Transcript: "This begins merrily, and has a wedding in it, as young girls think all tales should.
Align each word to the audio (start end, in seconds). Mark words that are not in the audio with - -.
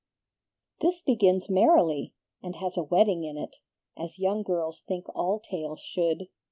"This 0.79 1.03
begins 1.03 1.47
merrily, 1.47 2.15
and 2.41 2.55
has 2.55 2.75
a 2.75 2.81
wedding 2.81 3.23
in 3.23 3.37
it, 3.37 3.57
as 3.95 4.17
young 4.17 4.41
girls 4.41 4.79
think 4.87 5.05
all 5.15 5.39
tales 5.39 5.79
should. 5.79 6.27